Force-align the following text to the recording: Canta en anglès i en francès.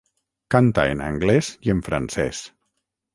Canta 0.53 0.85
en 0.93 1.03
anglès 1.07 1.49
i 1.69 1.73
en 1.75 1.83
francès. 1.89 2.41